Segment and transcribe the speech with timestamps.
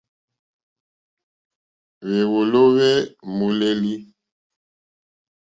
[2.03, 2.89] Hwéwòló hwé
[3.37, 3.93] mòlêlì.